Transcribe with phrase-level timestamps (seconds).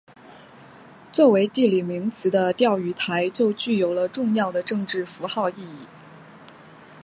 [1.11, 5.85] 作为地理名词的钓鱼台就具有了重要的政治符号意义。